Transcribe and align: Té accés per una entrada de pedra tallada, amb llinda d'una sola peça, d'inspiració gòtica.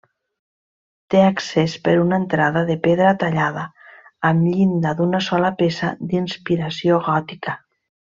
Té 1.13 1.19
accés 1.25 1.75
per 1.87 1.93
una 2.05 2.17
entrada 2.21 2.63
de 2.69 2.77
pedra 2.87 3.11
tallada, 3.23 3.65
amb 4.31 4.47
llinda 4.53 4.95
d'una 5.03 5.21
sola 5.27 5.53
peça, 5.61 5.91
d'inspiració 6.15 6.99
gòtica. 7.11 7.55